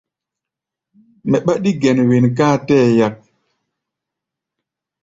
[1.29, 3.15] Mɛ ɓándí gɛn wen ká a tɛɛ́ yak.